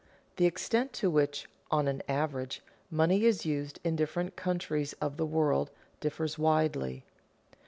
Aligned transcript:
_The 0.37 0.47
extent 0.47 0.93
to 0.93 1.11
which, 1.11 1.47
on 1.69 1.87
an 1.87 2.01
average, 2.07 2.63
money 2.89 3.23
is 3.23 3.45
used 3.45 3.79
in 3.83 3.95
different 3.95 4.35
countries 4.35 4.93
of 4.93 5.17
the 5.17 5.27
world, 5.27 5.69
differs 5.99 6.39
widely. 6.39 7.05